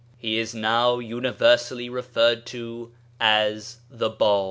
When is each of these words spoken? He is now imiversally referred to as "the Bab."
He 0.17 0.39
is 0.39 0.55
now 0.55 0.95
imiversally 0.97 1.91
referred 1.93 2.47
to 2.47 2.91
as 3.19 3.77
"the 3.87 4.09
Bab." 4.09 4.39